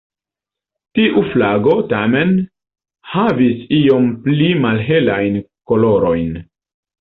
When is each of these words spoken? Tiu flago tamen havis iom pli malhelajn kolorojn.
Tiu 0.99 1.21
flago 1.33 1.75
tamen 1.91 2.31
havis 3.17 3.61
iom 3.81 4.09
pli 4.25 4.49
malhelajn 4.65 5.39
kolorojn. 5.75 6.35